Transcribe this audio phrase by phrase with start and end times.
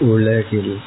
[0.00, 0.80] உலகில்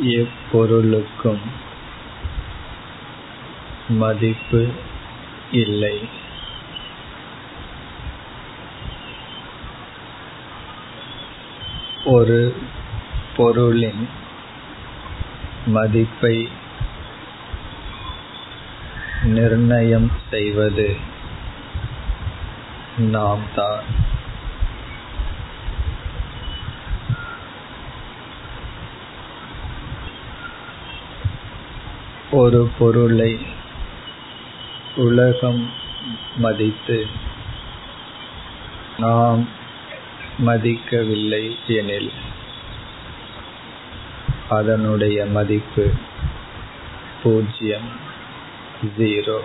[0.00, 1.42] எப்பொருளுக்கும்
[3.88, 4.68] மதிப்பு
[5.50, 5.96] இல்லை.
[12.04, 12.54] ஒரு
[13.36, 14.08] பொருளின்
[15.66, 16.48] மதிப்பை
[19.24, 20.96] நிர்ணயம் செய்வது
[22.98, 23.84] நாம் தான்
[32.36, 33.32] ஒரு பொருளை
[34.96, 35.70] உலகம்
[36.36, 37.06] மதித்து
[38.98, 39.48] நாம்
[40.46, 42.10] மதிக்கவில்லை எனில்
[44.48, 45.92] அதனுடைய மதிப்பு
[47.22, 47.88] பூஜ்ஜியம்
[48.98, 49.38] ஜீரோ.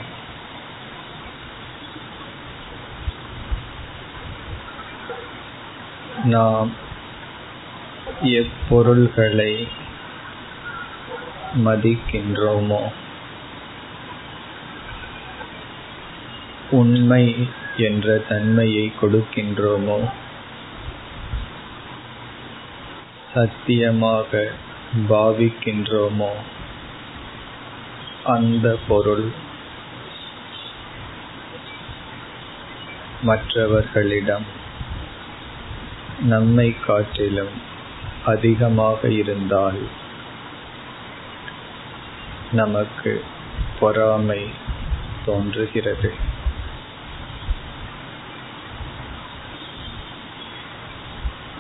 [6.24, 6.72] நாம்
[8.22, 9.68] எப்பொருள்களை
[11.56, 12.92] மதிக்கின்றோமோ?
[16.72, 17.48] உண்மை
[17.78, 20.10] என்ற தன்மையை கொடுக்கின்றோமோ?
[23.34, 24.52] சத்தியமாக
[25.10, 26.30] பாவிக்கின்றோமோ?
[28.24, 29.32] அந்த பொருள்
[33.22, 34.46] மற்றவர்களிடம்
[36.20, 37.62] நம்மை காட்டிலும்
[38.26, 40.08] அதிகமாக இருந்தால்
[42.52, 43.24] நமக்கு
[43.80, 44.50] பொறாமை
[45.26, 46.14] தோன்றுகிறது.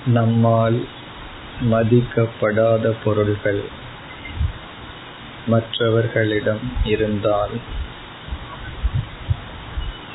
[0.05, 0.85] நம்மால்
[1.61, 3.63] மதிக்கப்படாத பொருள்கள்
[5.47, 7.59] மற்றவர்களிடம் இருந்தால்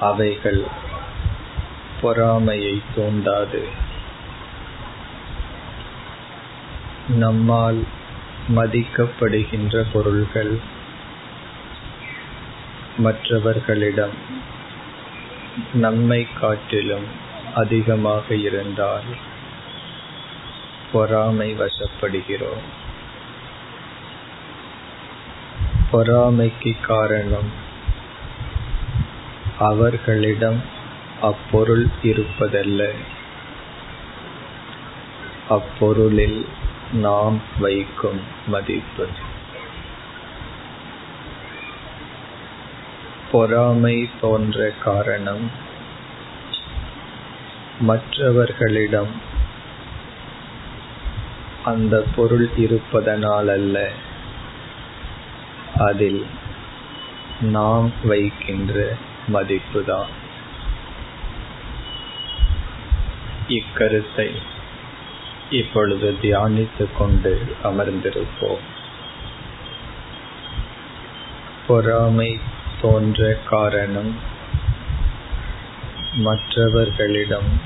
[0.00, 0.64] அவைகள்
[2.00, 3.68] பொறாமையை தூண்டாது.
[7.08, 7.84] நம்மால்
[8.48, 10.58] மதிக்கப்படுகின்ற பொருள்கள்
[12.98, 14.42] மற்றவர்களிடம்
[15.72, 17.04] நம்மை காட்டிலும்
[17.54, 19.04] அதிகமாக இருந்தால்
[20.92, 22.64] பொறாமை வசப்படுகிறோம்.
[25.92, 27.50] பொறாமைக்கு காரணம்
[29.58, 30.62] அவர்களிடம்
[31.20, 32.94] அப்பொருள் இருப்பதல்ல.
[35.48, 36.46] அப்பொருளில்
[36.94, 39.08] நாம் வைக்கும் மதிப்பு.
[43.32, 45.50] பொறாமை தோன்ற காரணம்
[47.80, 49.20] மற்றவர்களிடம்
[51.64, 53.90] அந்த பொருள் இருப்பதனால் அல்ல.
[55.78, 56.26] அதில்
[57.40, 58.96] நாம் வைக்கின்ற
[59.32, 60.10] மதிப்புதான்.
[63.48, 64.42] இக்கருத்தை
[65.50, 68.58] இப்பொழுது தியானித்துக் கொண்டு அமர்ந்திருப்போம்.
[71.66, 72.40] பொறாமை
[72.80, 74.14] தோன்ற காரணம்
[76.14, 77.60] மற்றவர்களிடம்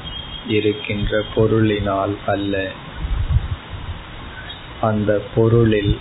[0.47, 2.71] இருக்கின்ற பொருளினால் அல்ல.
[4.81, 5.99] அந்த பொருளில்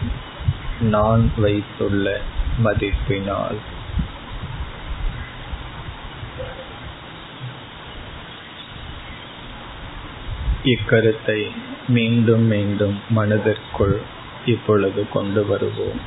[0.81, 2.21] நான் வைத்துள்ள
[2.63, 3.55] மதிப்பினால்.
[10.67, 11.39] இக்கருத்தை
[11.87, 13.97] மீண்டும் மீண்டும் மனதிற்குள்
[14.45, 15.99] இப்பொழுது கொண்டு வருவோம்.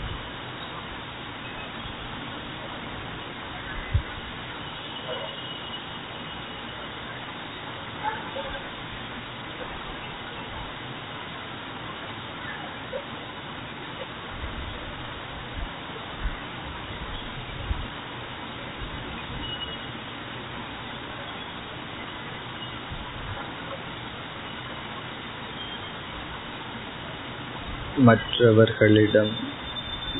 [27.97, 29.31] மற்றவர்களிடம்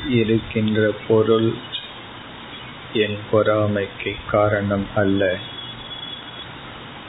[0.09, 1.53] இருக்கின்ற பொருள்
[2.93, 5.37] என் பொறாமைக்கு காரணம் அல்ல.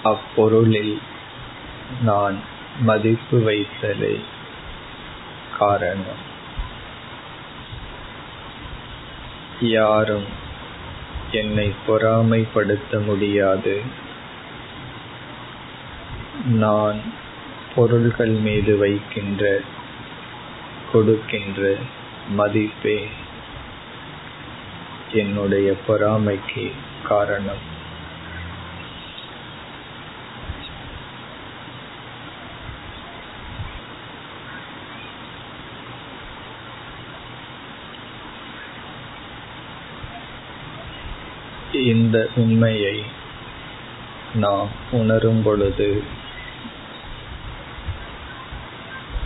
[0.02, 0.98] அப்பொருளில்
[2.02, 2.38] நான்
[2.80, 4.20] மதிப்பு வைத்தலே
[5.58, 6.30] காரணம்.
[9.60, 10.24] யாரும்
[11.30, 13.82] என்னை பொறாமைப்படுத்த முடியாது.
[16.44, 17.00] நான்
[17.74, 19.60] பொருள்கள் மீது வைக்கின்ற
[20.92, 21.76] கொடுக்கின்ற
[22.28, 23.08] மதிப்பே
[25.12, 26.72] என்னுடைய பொறாமைக்கு
[27.02, 27.70] காரணம்.
[41.72, 43.04] இந்த உண்மையை
[44.34, 46.02] நாம் உணரும் பொழுது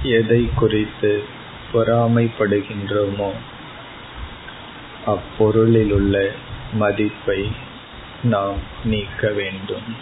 [0.03, 1.35] எதை குறித்து
[1.73, 3.31] பொறாமைப்படுகின்றோமோ?
[5.07, 6.31] அப்பொருளில் உள்ள
[6.73, 7.53] மதிப்பை
[8.23, 9.97] நாம் நீக்க வேண்டும்.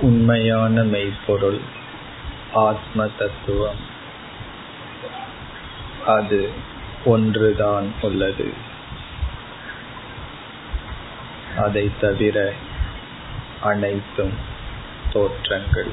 [0.00, 1.60] உண்மையான மெய்ப்பொருள்
[2.54, 3.80] ஆத்ம தத்துவம்
[6.06, 6.50] அது
[7.04, 8.52] ஒன்றுதான் உள்ளது.
[11.56, 12.52] அதை தவிர
[13.62, 14.34] அனைத்தும்
[15.12, 15.92] தோற்றங்கள்.